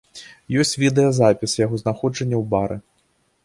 Ёсць 0.61 0.73
відэазапіс 0.83 1.51
яго 1.65 1.75
знаходжання 1.85 2.37
ў 2.41 2.43
бары. 2.55 2.77